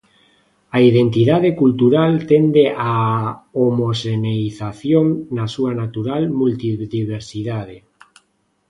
A 0.75 0.77
identidade 0.89 1.49
cultural 1.61 2.11
tende 2.31 2.63
á 2.89 2.93
homoxeneización 3.59 5.05
na 5.35 5.45
súa 5.53 5.71
natural 5.81 6.23
multidiversidade. 6.39 7.77